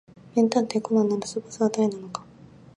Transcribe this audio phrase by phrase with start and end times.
[0.33, 2.25] 名探偵コナンのラスボスは誰なのか